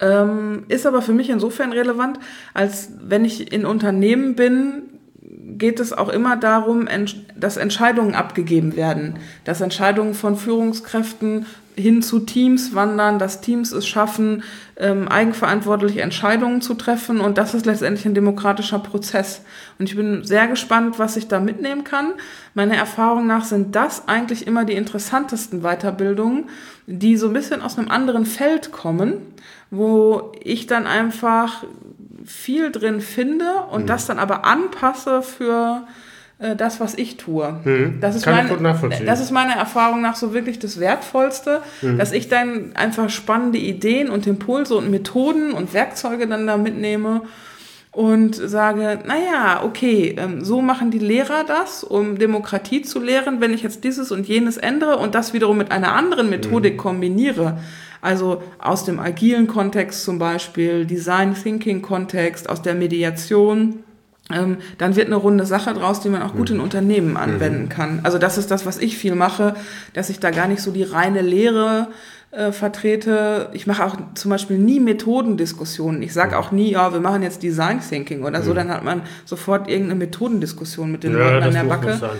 [0.00, 2.20] Ähm, ist aber für mich insofern relevant,
[2.54, 4.87] als wenn ich in Unternehmen bin,
[5.58, 6.88] geht es auch immer darum,
[7.36, 11.46] dass Entscheidungen abgegeben werden, dass Entscheidungen von Führungskräften
[11.78, 14.42] hin zu Teams wandern, dass Teams es schaffen,
[14.76, 19.42] ähm, eigenverantwortliche Entscheidungen zu treffen und das ist letztendlich ein demokratischer Prozess.
[19.78, 22.14] Und ich bin sehr gespannt, was ich da mitnehmen kann.
[22.54, 26.48] Meiner Erfahrung nach sind das eigentlich immer die interessantesten Weiterbildungen,
[26.86, 29.14] die so ein bisschen aus einem anderen Feld kommen,
[29.70, 31.64] wo ich dann einfach
[32.28, 33.86] viel drin finde und mhm.
[33.86, 35.84] das dann aber anpasse für
[36.38, 37.58] äh, das, was ich tue.
[37.64, 37.98] Hm.
[38.00, 41.98] Das, ist Kann meine, das ist meiner Erfahrung nach so wirklich das Wertvollste, hm.
[41.98, 47.22] dass ich dann einfach spannende Ideen und Impulse und Methoden und Werkzeuge dann da mitnehme
[47.90, 53.40] und sage, naja, okay, ähm, so machen die Lehrer das, um Demokratie zu lehren.
[53.40, 56.78] Wenn ich jetzt dieses und jenes ändere und das wiederum mit einer anderen Methodik hm.
[56.78, 57.58] kombiniere,
[58.00, 63.84] also aus dem agilen Kontext zum Beispiel, Design Thinking Kontext, aus der Mediation,
[64.30, 66.64] ähm, dann wird eine runde Sache draus, die man auch gut in mhm.
[66.64, 67.68] Unternehmen anwenden mhm.
[67.68, 68.00] kann.
[68.02, 69.54] Also das ist das, was ich viel mache,
[69.94, 71.88] dass ich da gar nicht so die reine Lehre
[72.30, 73.48] äh, vertrete.
[73.54, 76.02] Ich mache auch zum Beispiel nie Methodendiskussionen.
[76.02, 78.56] Ich sage auch nie, ja, wir machen jetzt Design Thinking oder so, mhm.
[78.56, 82.10] dann hat man sofort irgendeine Methodendiskussion mit den ja, Leuten an der Backe.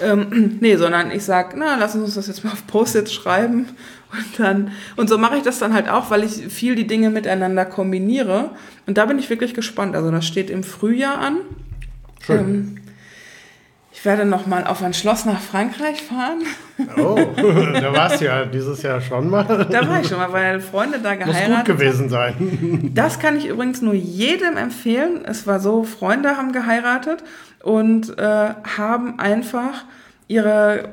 [0.00, 3.66] Ähm, nee, sondern ich sage, na, lass uns das jetzt mal auf Post-its schreiben
[4.12, 7.10] und dann, und so mache ich das dann halt auch, weil ich viel die Dinge
[7.10, 8.50] miteinander kombiniere.
[8.86, 9.94] Und da bin ich wirklich gespannt.
[9.94, 11.38] Also das steht im Frühjahr an.
[12.24, 12.38] Schön.
[12.38, 12.78] Ähm,
[13.92, 16.38] ich werde noch mal auf ein Schloss nach Frankreich fahren.
[16.98, 19.66] Oh, da warst du ja dieses Jahr schon mal.
[19.68, 22.92] Da war ich schon mal, weil Freunde da geheiratet Muss gut gewesen sein.
[22.94, 25.24] Das kann ich übrigens nur jedem empfehlen.
[25.24, 27.24] Es war so, Freunde haben geheiratet
[27.64, 28.22] und äh,
[28.76, 29.84] haben einfach
[30.28, 30.90] ihre,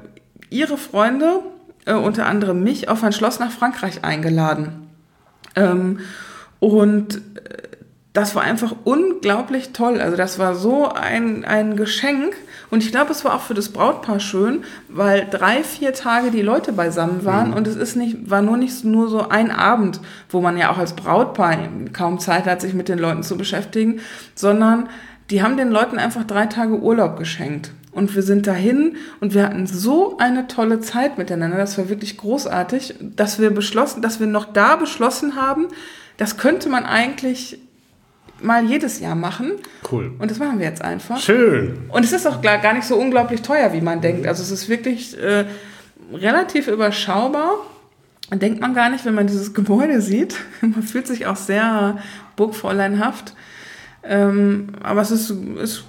[0.49, 1.41] ihre Freunde
[1.85, 4.87] äh, unter anderem mich auf ein Schloss nach Frankreich eingeladen.
[5.55, 5.99] Ähm,
[6.59, 7.19] und äh,
[8.13, 9.99] das war einfach unglaublich toll.
[9.99, 12.33] Also das war so ein, ein Geschenk.
[12.71, 16.41] Und ich glaube, es war auch für das Brautpaar schön, weil drei, vier Tage die
[16.41, 17.49] Leute beisammen waren.
[17.49, 17.57] Mhm.
[17.57, 20.77] Und es ist nicht, war nur nicht nur so ein Abend, wo man ja auch
[20.77, 21.57] als Brautpaar
[21.91, 23.99] kaum Zeit hat, sich mit den Leuten zu beschäftigen,
[24.33, 24.87] sondern
[25.29, 27.71] die haben den Leuten einfach drei Tage Urlaub geschenkt.
[27.95, 31.55] Und wir sind dahin und wir hatten so eine tolle Zeit miteinander.
[31.55, 35.69] Das war wirklich großartig, dass wir beschlossen, dass wir noch da beschlossen haben,
[36.17, 37.57] das könnte man eigentlich
[38.41, 39.53] mal jedes Jahr machen.
[39.89, 40.11] Cool.
[40.19, 41.19] Und das machen wir jetzt einfach.
[41.19, 41.85] Schön.
[41.87, 44.27] Und es ist auch gar nicht so unglaublich teuer, wie man denkt.
[44.27, 45.45] Also es ist wirklich äh,
[46.13, 47.53] relativ überschaubar.
[48.29, 50.35] Denkt man gar nicht, wenn man dieses Gebäude sieht.
[50.61, 51.99] Man fühlt sich auch sehr
[52.35, 53.35] burgfräuleinhaft.
[54.07, 55.83] Ähm, aber es ist, ist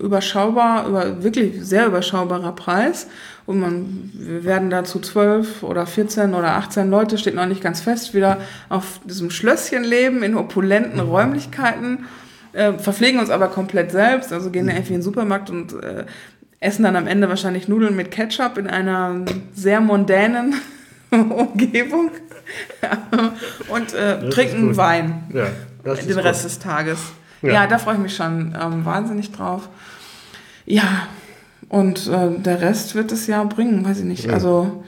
[0.00, 3.06] überschaubar, über, wirklich sehr überschaubarer Preis.
[3.46, 7.62] Und man, wir werden da zu zwölf oder 14 oder 18 Leute, steht noch nicht
[7.62, 11.10] ganz fest, wieder auf diesem Schlösschen leben, in opulenten mhm.
[11.10, 12.04] Räumlichkeiten,
[12.52, 14.72] äh, verpflegen uns aber komplett selbst, also gehen mhm.
[14.72, 16.04] irgendwie in den Supermarkt und äh,
[16.60, 20.54] essen dann am Ende wahrscheinlich Nudeln mit Ketchup in einer sehr mondänen
[21.10, 22.10] Umgebung
[23.68, 26.98] und äh, trinken Wein ja, den Rest des Tages.
[27.42, 29.68] Ja, ja da freue ich mich schon ähm, wahnsinnig drauf.
[30.64, 31.06] Ja,
[31.68, 34.24] und äh, der Rest wird das Jahr bringen, weiß ich nicht.
[34.24, 34.34] Ja.
[34.34, 34.84] Also,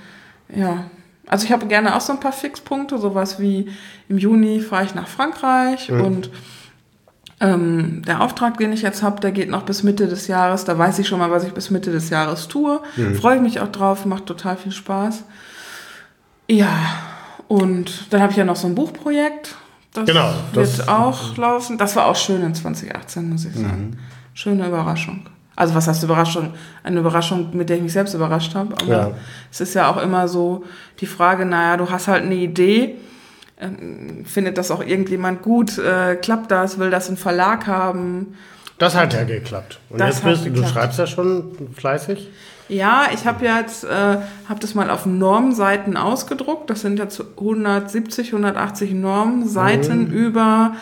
[0.54, 0.84] ja.
[1.26, 3.70] Also ich habe gerne auch so ein paar Fixpunkte, sowas wie
[4.08, 6.00] im Juni fahre ich nach Frankreich ja.
[6.00, 6.30] und
[7.40, 10.64] ähm, der Auftrag, den ich jetzt habe, der geht noch bis Mitte des Jahres.
[10.64, 12.80] Da weiß ich schon mal, was ich bis Mitte des Jahres tue.
[12.96, 13.14] Mhm.
[13.14, 15.24] Freue ich mich auch drauf, macht total viel Spaß.
[16.48, 16.76] Ja,
[17.48, 19.56] und dann habe ich ja noch so ein Buchprojekt.
[19.94, 21.78] Das genau, wird das, auch laufen.
[21.78, 23.90] Das war auch schön in 2018, muss ich sagen.
[23.90, 23.98] Mhm.
[24.34, 25.26] Schöne Überraschung.
[25.56, 26.52] Also was heißt Überraschung?
[26.82, 28.74] Eine Überraschung, mit der ich mich selbst überrascht habe.
[28.74, 29.10] Aber ja.
[29.52, 30.64] es ist ja auch immer so
[30.98, 32.96] die Frage, naja, du hast halt eine Idee,
[33.60, 38.34] ähm, findet das auch irgendjemand gut, äh, klappt das, will das ein Verlag haben?
[38.78, 39.78] Das hat ja geklappt.
[39.88, 42.28] Und Das jetzt bist du, du schreibst ja schon fleißig.
[42.68, 43.88] Ja, ich habe jetzt, äh,
[44.48, 46.70] habe das mal auf Normseiten ausgedruckt.
[46.70, 50.74] Das sind jetzt 170, 180 Normseiten über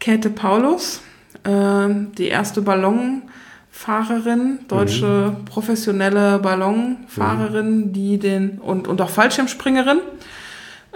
[0.00, 1.00] Käthe Paulus,
[1.44, 10.00] äh, die erste Ballonfahrerin, deutsche professionelle Ballonfahrerin, die den und und auch Fallschirmspringerin,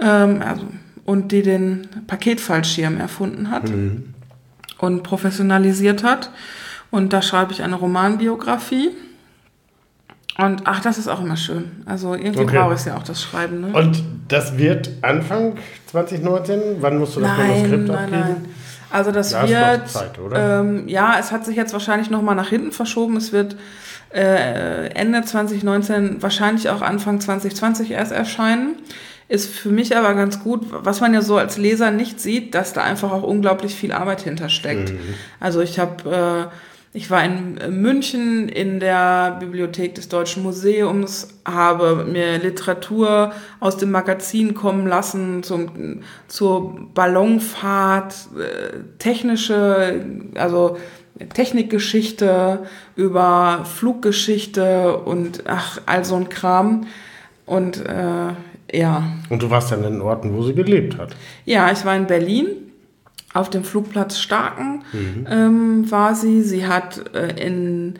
[0.01, 0.67] ähm, also,
[1.05, 3.71] und die den Paketfallschirm erfunden hat
[4.79, 6.31] und professionalisiert hat.
[6.91, 8.91] Und da schreibe ich eine Romanbiografie.
[10.37, 11.71] Und ach, das ist auch immer schön.
[11.87, 12.57] Also irgendwie Okay.
[12.59, 13.61] brauche ich es ja auch, das Schreiben.
[13.61, 13.69] Ne?
[13.73, 15.55] Und das wird Anfang
[15.87, 16.61] 2019?
[16.81, 18.21] Wann musst du das nein, Manuskript nein, abgeben?
[18.21, 18.45] nein.
[18.91, 20.61] Also das Da wird, noch Zeit, oder?
[20.61, 23.17] Ähm, ja, es hat sich jetzt wahrscheinlich nochmal nach hinten verschoben.
[23.17, 23.57] Es wird
[24.13, 28.77] äh, Ende 2019, wahrscheinlich auch Anfang 2020 erst erscheinen.
[29.29, 32.75] Ist für mich aber ganz gut, was man ja so als Leser nicht sieht, dass
[32.75, 34.93] da einfach auch unglaublich viel Arbeit hintersteckt.
[34.93, 34.99] Mhm.
[35.41, 42.05] Also ich habe, äh, ich war in München in der Bibliothek des Deutschen Museums, habe
[42.05, 50.77] mir Literatur aus dem Magazin kommen lassen zum, zur Ballonfahrt, äh, technische, also
[51.33, 56.87] Technikgeschichte, über Fluggeschichte und ach, all so ein Kram.
[57.47, 58.33] Und äh,
[58.77, 61.15] ja, Und du warst dann in den Orten, wo sie gelebt hat.
[61.45, 62.47] ja, ich war in Berlin.
[63.33, 64.85] Auf dem Flugplatz Starken
[65.29, 66.43] ähm, war sie.
[66.43, 67.95] Sie hat äh, in,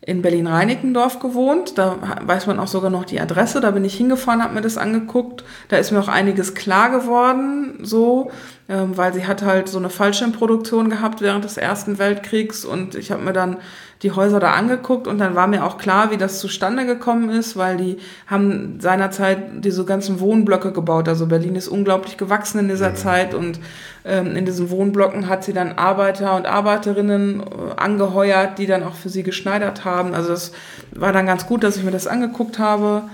[0.00, 1.78] in Berlin-Reinickendorf gewohnt.
[1.78, 3.60] Da weiß man auch sogar noch die Adresse.
[3.60, 5.44] Da bin ich hingefahren, habe mir das angeguckt.
[5.68, 8.32] Da ist mir auch einiges klar geworden, so,
[8.68, 12.64] ähm, weil sie hat halt so eine Fallschirmproduktion gehabt während des Ersten Weltkriegs.
[12.64, 13.58] Und ich habe mir dann
[14.02, 17.56] die Häuser da angeguckt und dann war mir auch klar, wie das zustande gekommen ist,
[17.56, 17.96] weil die
[18.26, 21.08] haben seinerzeit diese ganzen Wohnblöcke gebaut.
[21.08, 23.60] Also Berlin ist unglaublich gewachsen in dieser Zeit und
[24.04, 27.44] ähm, in diesen Wohnblöcken hat sie dann Arbeiter und Arbeiterinnen äh,
[27.80, 30.14] angeheuert, die dann auch für sie geschneidert haben.
[30.14, 30.52] Also es
[30.92, 33.04] war dann ganz gut, dass ich mir das angeguckt habe.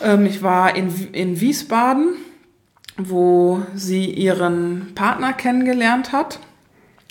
[0.00, 2.16] Ähm, ich war in, in Wiesbaden,
[2.96, 6.38] wo sie ihren Partner kennengelernt hat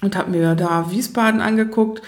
[0.01, 2.01] und habe mir da Wiesbaden angeguckt.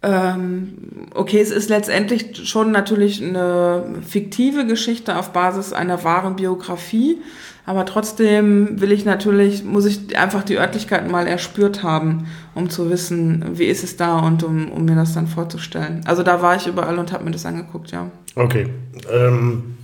[0.00, 0.74] Ähm,
[1.14, 7.20] okay, es ist letztendlich schon natürlich eine fiktive Geschichte auf Basis einer wahren Biografie,
[7.66, 12.90] aber trotzdem will ich natürlich, muss ich einfach die Örtlichkeiten mal erspürt haben, um zu
[12.90, 16.02] wissen, wie ist es da und um, um mir das dann vorzustellen.
[16.06, 18.08] Also da war ich überall und habe mir das angeguckt, ja.
[18.36, 18.68] Okay.
[19.12, 19.77] Ähm,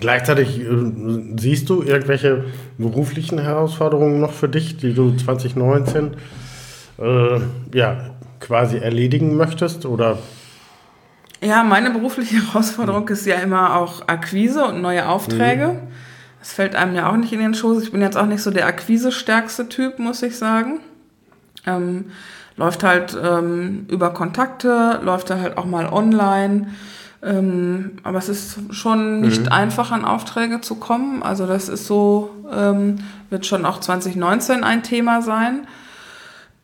[0.00, 0.66] gleichzeitig äh,
[1.38, 2.44] siehst du irgendwelche
[2.78, 6.14] beruflichen Herausforderungen noch für dich, die du 2019
[6.98, 7.40] äh,
[7.74, 8.10] ja,
[8.40, 9.86] quasi erledigen möchtest?
[9.86, 10.18] Oder
[11.40, 15.80] Ja, meine berufliche Herausforderung ist ja immer auch Akquise und neue Aufträge.
[16.40, 17.82] Das fällt einem ja auch nicht in den Schoß.
[17.82, 20.80] Ich bin jetzt auch nicht so der akquisestärkste Typ, muss ich sagen.
[21.66, 22.06] Ähm,
[22.56, 26.68] läuft halt ähm, über Kontakte, läuft dann halt auch mal online.
[27.22, 31.22] Ähm, aber es ist schon nicht einfach, an Aufträge zu kommen.
[31.22, 32.96] Also das ist so, ähm,
[33.28, 35.66] wird schon auch 2019 ein Thema sein.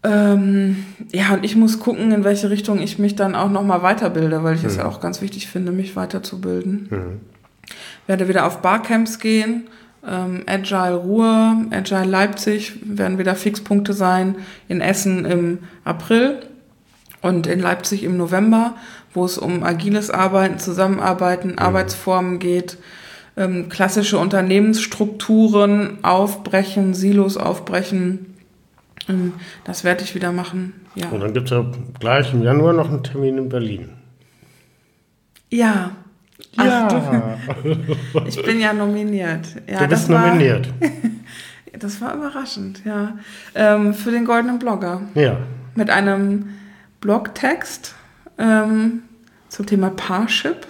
[0.03, 4.45] Ähm, ja, und ich muss gucken, in welche Richtung ich mich dann auch nochmal weiterbilde,
[4.45, 7.21] weil ich es ja auch ganz wichtig finde, mich weiterzubilden.
[8.07, 9.65] Werde wieder auf Barcamps gehen.
[10.07, 14.37] Ähm, Agile Ruhr, Agile Leipzig werden wieder Fixpunkte sein.
[14.69, 16.39] In Essen im April
[17.23, 18.75] und in Leipzig im November,
[19.17, 22.77] wo es um agiles Arbeiten, Zusammenarbeiten, Arbeitsformen geht,
[23.37, 28.35] ähm, klassische Unternehmensstrukturen aufbrechen, Silos aufbrechen.
[29.09, 29.33] Ähm,
[29.65, 30.75] das werde ich wieder machen.
[30.95, 31.09] Ja.
[31.09, 31.65] und dann gibt es ja
[32.01, 33.91] gleich im Januar noch einen Termin in Berlin.
[35.51, 35.91] Ja.
[36.57, 37.77] Ach, du,
[38.27, 39.47] ich bin ja nominiert.
[39.67, 40.69] Ja, du bist das war, nominiert.
[41.79, 43.19] Das war überraschend, ja.
[43.55, 45.03] Ähm, für den Goldenen Blogger.
[45.15, 45.37] Ja.
[45.75, 46.55] Mit einem
[47.03, 47.95] Blogtext
[48.39, 49.03] ähm,
[49.57, 50.67] zum Thema Parship,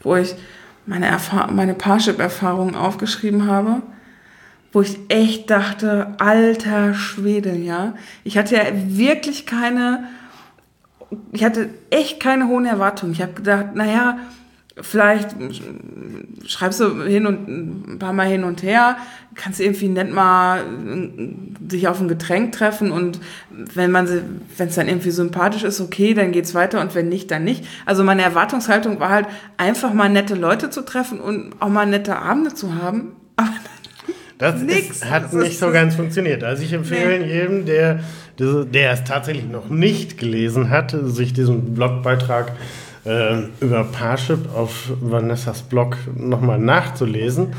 [0.00, 0.34] wo ich
[0.86, 1.16] meine,
[1.52, 3.80] meine Parship-Erfahrungen aufgeschrieben habe,
[4.72, 7.94] wo ich echt dachte, alter Schwede, ja.
[8.24, 10.08] Ich hatte ja wirklich keine,
[11.30, 13.12] ich hatte echt keine hohen Erwartungen.
[13.12, 14.18] Ich habe gedacht, naja,
[14.80, 15.30] vielleicht
[16.46, 17.48] schreibst du hin und
[17.94, 18.96] ein paar Mal hin und her,
[19.34, 24.08] kannst du irgendwie nett mal äh, sich auf ein Getränk treffen und wenn man
[24.56, 27.64] wenn es dann irgendwie sympathisch ist, okay, dann geht's weiter und wenn nicht, dann nicht.
[27.86, 32.16] Also meine Erwartungshaltung war halt einfach mal nette Leute zu treffen und auch mal nette
[32.16, 33.12] Abende zu haben.
[33.36, 33.48] Aber
[34.38, 34.90] Das Nix.
[34.98, 36.44] ist, hat Das nicht ist- so ganz funktioniert.
[36.44, 37.98] Also ich empfehle jedem, der,
[38.38, 42.52] der es tatsächlich noch nicht gelesen hat, sich diesen Blogbeitrag
[43.08, 47.54] äh, über Parship auf Vanessas Blog nochmal nachzulesen.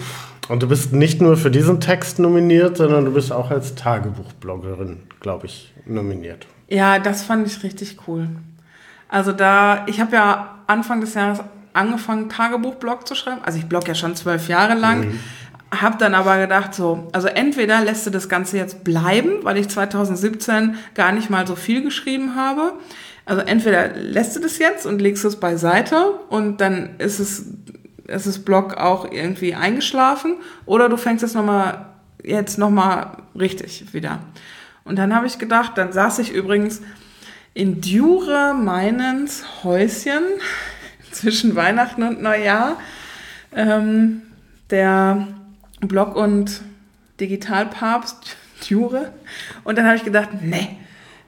[0.48, 4.98] Und du bist nicht nur für diesen Text nominiert, sondern du bist auch als Tagebuchbloggerin,
[5.20, 6.48] glaube ich, nominiert.
[6.68, 8.30] Ja, das fand ich richtig cool.
[9.08, 11.40] Also da, ich habe ja Anfang des Jahres
[11.74, 13.42] angefangen, Tagebuchblog zu schreiben.
[13.44, 15.02] Also ich blog ja schon zwölf Jahre lang.
[15.02, 15.20] Mhm.
[15.72, 19.70] Hab dann aber gedacht, so, also entweder lässt du das Ganze jetzt bleiben, weil ich
[19.70, 22.74] 2017 gar nicht mal so viel geschrieben habe.
[23.30, 27.46] Also entweder lässt du das jetzt und legst es beiseite und dann ist es,
[28.08, 31.86] ist das Blog auch irgendwie eingeschlafen oder du fängst es nochmal,
[32.24, 34.18] jetzt nochmal richtig wieder.
[34.84, 36.82] Und dann habe ich gedacht, dann saß ich übrigens
[37.54, 40.24] in Dure Meinens Häuschen
[41.12, 42.80] zwischen Weihnachten und Neujahr.
[43.56, 44.24] Ähm,
[44.72, 45.28] der
[45.82, 46.62] Blog- und
[47.20, 48.38] Digitalpapst
[48.68, 49.14] Dure.
[49.64, 50.78] Und dann habe ich gedacht, nee,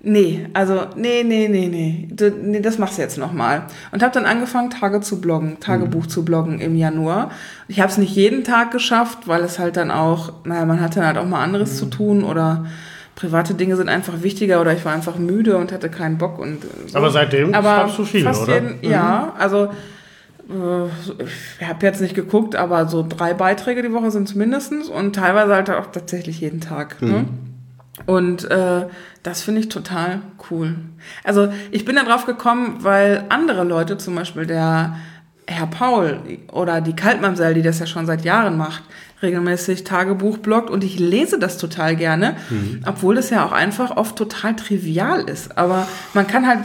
[0.04, 3.64] nee, also nee, nee, nee, nee, du, nee das machst du jetzt nochmal.
[3.92, 6.10] Und habe dann angefangen, Tage zu bloggen, Tagebuch mhm.
[6.10, 7.32] zu bloggen im Januar.
[7.68, 10.96] Ich habe es nicht jeden Tag geschafft, weil es halt dann auch, naja, man hat
[10.96, 11.78] dann halt auch mal anderes mhm.
[11.78, 12.66] zu tun oder
[13.16, 16.66] private Dinge sind einfach wichtiger oder ich war einfach müde und hatte keinen Bock und
[16.88, 16.98] so.
[16.98, 18.54] Aber seitdem aber schreibst du viel, oder?
[18.54, 18.90] Jeden, mhm.
[18.90, 19.66] Ja, also
[20.50, 20.86] äh,
[21.60, 25.16] ich habe jetzt nicht geguckt, aber so drei Beiträge die Woche sind es mindestens und
[25.16, 27.02] teilweise halt auch tatsächlich jeden Tag.
[27.02, 27.26] Ne?
[28.06, 28.88] Und äh,
[29.24, 30.76] das finde ich total cool.
[31.24, 34.96] Also ich bin da drauf gekommen, weil andere Leute, zum Beispiel der
[35.48, 36.20] Herr Paul
[36.52, 38.84] oder die Kaltmamsell, die das ja schon seit Jahren macht,
[39.22, 42.84] regelmäßig Tagebuch bloggt und ich lese das total gerne, mhm.
[42.86, 45.58] obwohl das ja auch einfach oft total trivial ist.
[45.58, 46.62] Aber man kann halt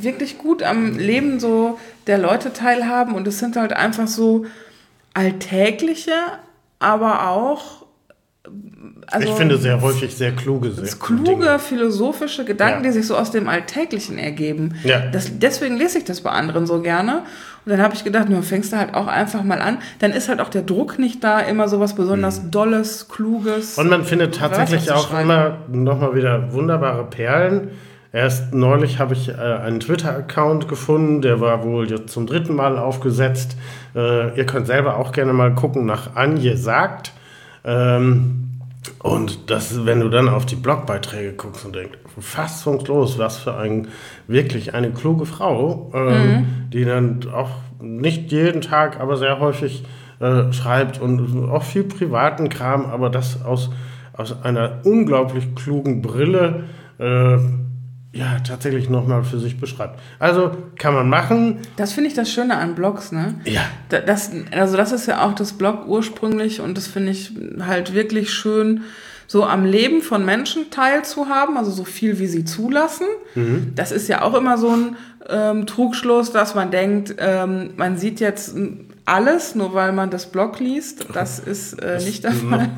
[0.00, 4.46] wirklich gut am Leben so der Leute teilhaben und es sind halt einfach so
[5.14, 6.12] alltägliche,
[6.78, 7.86] aber auch
[9.10, 11.58] also, ich finde sehr häufig sehr kluge sehr kluge Dinge.
[11.58, 12.90] philosophische Gedanken, ja.
[12.90, 14.74] die sich so aus dem Alltäglichen ergeben.
[14.84, 15.00] Ja.
[15.10, 17.22] Das, deswegen lese ich das bei anderen so gerne.
[17.64, 19.78] Und dann habe ich gedacht, nur fängst du halt auch einfach mal an.
[19.98, 22.50] Dann ist halt auch der Druck nicht da, immer so was besonders mhm.
[22.50, 23.76] Dolles, Kluges.
[23.76, 27.70] Und man findet tatsächlich auch immer nochmal wieder wunderbare Perlen
[28.12, 32.78] Erst neulich habe ich äh, einen Twitter-Account gefunden, der war wohl jetzt zum dritten Mal
[32.78, 33.56] aufgesetzt.
[33.94, 37.12] Äh, ihr könnt selber auch gerne mal gucken nach Anje sagt.
[37.64, 38.47] Ähm,
[39.00, 43.88] und das, wenn du dann auf die Blogbeiträge guckst und denkst, fassungslos, was für ein
[44.26, 46.46] wirklich eine kluge Frau, ähm, mhm.
[46.72, 49.84] die dann auch nicht jeden Tag, aber sehr häufig
[50.20, 53.70] äh, schreibt und auch viel privaten Kram, aber das aus,
[54.14, 56.64] aus einer unglaublich klugen Brille.
[56.98, 57.38] Äh,
[58.12, 60.00] ja, tatsächlich nochmal für sich beschreibt.
[60.18, 61.58] Also kann man machen.
[61.76, 63.34] Das finde ich das Schöne an Blogs, ne?
[63.44, 63.62] Ja.
[63.90, 68.32] Das, also das ist ja auch das Blog ursprünglich und das finde ich halt wirklich
[68.32, 68.82] schön,
[69.26, 73.06] so am Leben von Menschen teilzuhaben, also so viel wie sie zulassen.
[73.34, 73.72] Mhm.
[73.74, 74.96] Das ist ja auch immer so ein
[75.28, 78.56] ähm, Trugschluss, dass man denkt, ähm, man sieht jetzt
[79.04, 81.06] alles, nur weil man das Blog liest.
[81.12, 82.70] Das ist äh, nicht der Fall.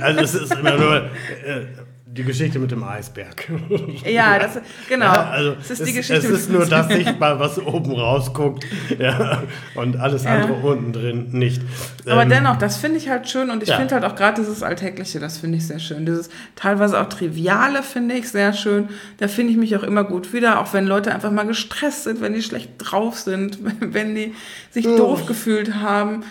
[0.00, 0.96] Also es ist immer nur...
[1.44, 1.66] Äh,
[2.10, 3.48] die Geschichte mit dem Eisberg.
[4.04, 5.06] Ja, das, genau.
[5.06, 8.64] Ja, also das ist es, die Geschichte es ist nur das sichtbar, was oben rausguckt
[8.98, 9.42] ja,
[9.74, 10.36] und alles ja.
[10.36, 11.62] andere unten drin nicht.
[12.06, 13.76] Aber ähm, dennoch, das finde ich halt schön und ich ja.
[13.76, 16.06] finde halt auch gerade dieses Alltägliche, das finde ich sehr schön.
[16.06, 18.88] Dieses teilweise auch Triviale finde ich sehr schön.
[19.18, 22.20] Da finde ich mich auch immer gut wieder, auch wenn Leute einfach mal gestresst sind,
[22.20, 24.34] wenn die schlecht drauf sind, wenn die
[24.70, 26.24] sich doof gefühlt haben.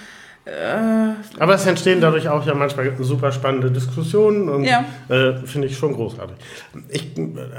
[0.48, 4.86] Äh, Aber es entstehen dadurch auch ja manchmal super spannende Diskussionen und ja.
[5.10, 6.38] äh, finde ich schon großartig.
[6.90, 7.12] Ich,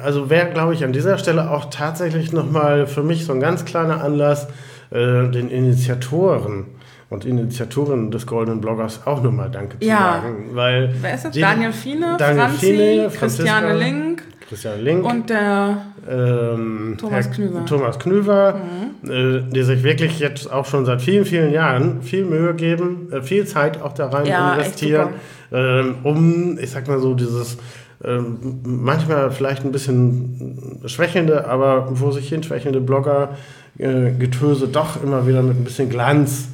[0.03, 3.67] also wäre, glaube ich, an dieser Stelle auch tatsächlich nochmal für mich so ein ganz
[3.67, 4.49] kleiner Anlass,
[4.91, 6.67] äh, den Initiatoren
[7.11, 10.21] und Initiatoren des Goldenen Bloggers auch nochmal Danke zu ja.
[10.23, 10.51] sagen.
[10.53, 11.35] Weil Wer ist das?
[11.35, 14.23] Daniel Fiene, Daniel Franzi, Fiene, Christiane Link.
[14.49, 15.05] Christian Link.
[15.05, 17.67] Und der ähm, Thomas Knüver.
[17.67, 18.55] Thomas Knüver,
[19.03, 19.11] mhm.
[19.11, 23.23] äh, die sich wirklich jetzt auch schon seit vielen, vielen Jahren viel Mühe geben, äh,
[23.23, 25.11] viel Zeit auch da rein ja, investieren,
[25.51, 27.59] äh, um, ich sag mal so, dieses
[28.05, 35.27] ähm, manchmal vielleicht ein bisschen schwächelnde, aber vor sich hin schwächelnde Blogger-Getöse äh, doch immer
[35.27, 36.49] wieder mit ein bisschen Glanz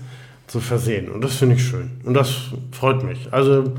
[0.47, 1.11] zu versehen.
[1.11, 1.91] Und das finde ich schön.
[2.05, 3.29] Und das freut mich.
[3.31, 3.75] Also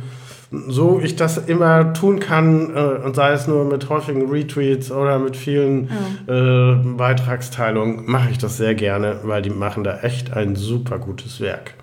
[0.52, 5.20] so ich das immer tun kann, äh, und sei es nur mit häufigen Retweets oder
[5.20, 5.90] mit vielen
[6.28, 6.74] ja.
[6.74, 11.42] äh, Beitragsteilungen, mache ich das sehr gerne, weil die machen da echt ein super gutes
[11.42, 11.74] Werk.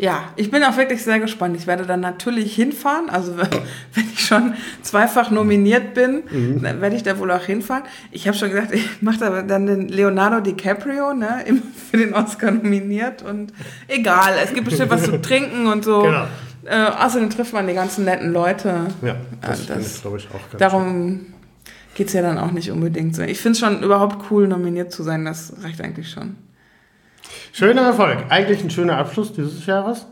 [0.00, 1.54] Ja, ich bin auch wirklich sehr gespannt.
[1.58, 3.10] Ich werde dann natürlich hinfahren.
[3.10, 3.36] Also
[3.94, 6.62] wenn ich schon zweifach nominiert bin, mhm.
[6.62, 7.82] dann werde ich da wohl auch hinfahren.
[8.10, 11.44] Ich habe schon gesagt, ich mache da dann den Leonardo DiCaprio, ne,
[11.90, 13.22] für den Oscar nominiert.
[13.22, 13.52] Und
[13.88, 16.00] egal, es gibt bestimmt was zu trinken und so.
[16.00, 16.24] Genau.
[16.64, 18.86] Äh, außerdem trifft man die ganzen netten Leute.
[19.02, 21.26] Ja, das, äh, das glaube ich auch ganz Darum
[21.94, 23.22] geht es ja dann auch nicht unbedingt so.
[23.22, 25.24] Ich finde es schon überhaupt cool, nominiert zu sein.
[25.24, 26.36] Das reicht eigentlich schon.
[27.52, 28.24] Schöner Erfolg.
[28.28, 30.06] Eigentlich ein schöner Abschluss dieses Jahres.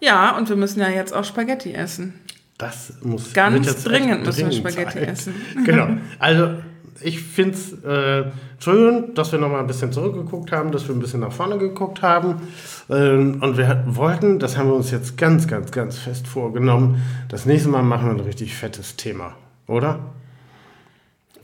[0.00, 2.20] Ja, und wir müssen ja jetzt auch Spaghetti essen.
[2.58, 5.08] Das muss ganz dringend müssen wir Spaghetti Zeit.
[5.08, 5.34] essen.
[5.64, 5.88] Genau.
[6.18, 6.56] Also
[7.00, 11.00] ich finde es äh, schön, dass wir nochmal ein bisschen zurückgeguckt haben, dass wir ein
[11.00, 12.48] bisschen nach vorne geguckt haben.
[12.90, 17.46] Ähm, und wir wollten, das haben wir uns jetzt ganz, ganz, ganz fest vorgenommen, das
[17.46, 19.34] nächste Mal machen wir ein richtig fettes Thema,
[19.66, 19.98] oder?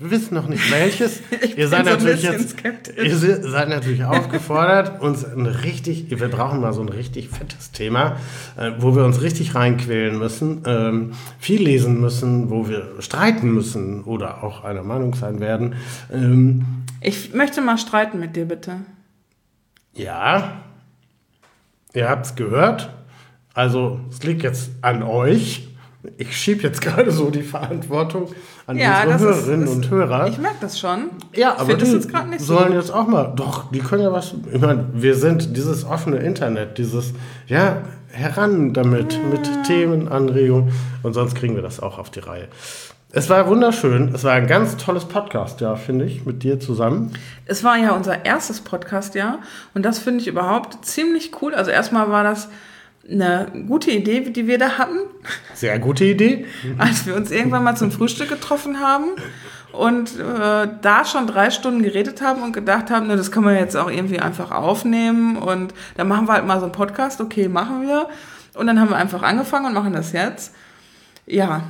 [0.02, 1.20] Wir wissen noch nicht welches.
[1.42, 3.04] Ich ihr bin seid so ein natürlich bisschen jetzt, skeptisch.
[3.06, 7.70] ihr se- seid natürlich aufgefordert, uns ein richtig, wir brauchen mal so ein richtig fettes
[7.72, 8.16] Thema,
[8.58, 14.02] äh, wo wir uns richtig reinquälen müssen, ähm, viel lesen müssen, wo wir streiten müssen
[14.04, 15.74] oder auch einer Meinung sein werden.
[16.12, 16.64] Ähm,
[17.00, 18.76] Ich möchte mal streiten mit dir, bitte.
[19.94, 20.62] ja,
[21.94, 22.90] ihr habt es gehört.
[23.54, 25.68] Also es liegt jetzt an euch.
[26.16, 28.32] Ich schiebe jetzt gerade so die Verantwortung
[28.66, 30.26] an Ja, das unsere Hörerinnen ist- und Hörer.
[30.28, 31.10] Ich merke das schon.
[31.34, 32.54] Ja, aber die jetzt gerade nicht so.
[32.56, 36.18] sollen jetzt auch mal, doch, die können ja was, ich meine, wir sind dieses offene
[36.18, 37.12] Internet, dieses,
[37.46, 37.78] ja,
[38.10, 42.48] heran damit, mit Themen, Anregungen und sonst kriegen wir das auch auf die Reihe.
[43.14, 47.12] Es war wunderschön, es war ein ganz tolles Podcast, ja, finde ich, mit dir zusammen.
[47.44, 49.40] Es war ja unser erstes Podcast-Jahr
[49.74, 51.54] und das finde ich überhaupt ziemlich cool.
[51.54, 52.48] Also erstmal war das
[53.10, 54.98] eine gute Idee, die wir da hatten,
[55.54, 56.46] Sehr gute Idee.
[56.78, 59.10] als wir uns irgendwann mal zum Frühstück getroffen haben
[59.72, 63.56] und äh, da schon drei Stunden geredet haben und gedacht haben, na, das kann man
[63.56, 67.20] jetzt auch irgendwie einfach aufnehmen und dann machen wir halt mal so einen Podcast.
[67.20, 68.08] Okay, machen wir.
[68.54, 70.54] Und dann haben wir einfach angefangen und machen das jetzt.
[71.26, 71.62] Ja.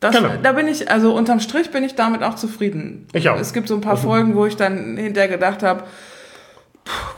[0.00, 0.30] Das, Genau.
[0.42, 3.06] Da bin ich, also unterm Strich bin ich damit auch zufrieden.
[3.12, 3.38] Ich auch.
[3.38, 5.84] Es gibt so ein paar Folgen, wo ich dann hinterher gedacht habe,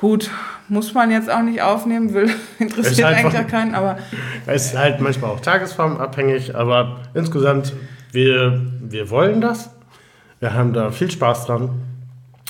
[0.01, 0.31] gut,
[0.69, 3.99] muss man jetzt auch nicht aufnehmen, will, interessiert halt eigentlich von- keinen, aber
[4.47, 7.73] Es ist halt manchmal auch tagesformabhängig, aber insgesamt,
[8.12, 9.71] wir, wir wollen das.
[10.41, 11.71] Wir haben da viel Spaß dran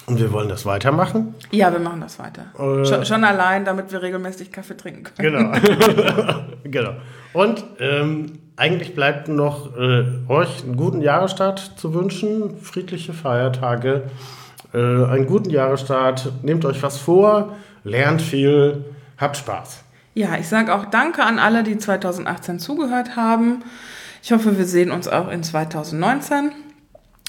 [0.07, 1.35] und wir wollen das weitermachen.
[1.51, 2.47] ja, wir machen das weiter.
[2.59, 2.85] Äh.
[2.85, 5.53] schon, schon allein, damit wir regelmäßig Kaffee trinken können.
[5.53, 6.35] Genau.
[6.65, 6.93] genau.
[7.33, 14.05] Und ähm, eigentlich bleibt noch äh, euch einen guten Jahresstart zu wünschen, friedliche Feiertage,
[14.73, 16.33] äh, einen guten Jahresstart.
[16.43, 18.85] Nehmt euch was vor, lernt viel,
[19.17, 19.85] habt Spaß.
[20.15, 23.63] Ja, ich sage auch Danke an alle, die 2018 zugehört haben.
[24.23, 26.53] Ich hoffe, wir sehen uns auch in 2019.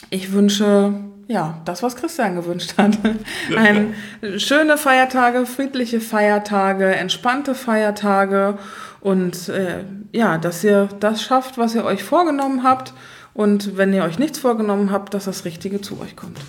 [0.09, 0.95] Ich wünsche,
[1.27, 2.97] ja, das, was Christian gewünscht hat.
[3.55, 3.93] Ein
[4.37, 8.57] schöne Feiertage, friedliche Feiertage, entspannte Feiertage
[9.01, 12.93] und äh, ja, dass ihr das schafft, was ihr euch vorgenommen habt.
[13.33, 16.39] Und wenn ihr euch nichts vorgenommen habt, dass das Richtige zu euch kommt.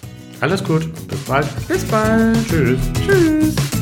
[0.40, 1.46] Alles gut, bis bald.
[1.68, 2.48] Bis bald.
[2.48, 2.78] Tschüss.
[3.06, 3.79] Tschüss.